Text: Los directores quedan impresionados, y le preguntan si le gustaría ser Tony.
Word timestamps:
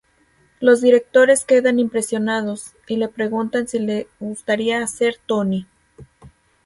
Los 0.59 0.81
directores 0.81 1.45
quedan 1.45 1.77
impresionados, 1.77 2.71
y 2.87 2.95
le 2.97 3.07
preguntan 3.07 3.67
si 3.67 3.77
le 3.77 4.07
gustaría 4.19 4.87
ser 4.87 5.17
Tony. 5.27 5.67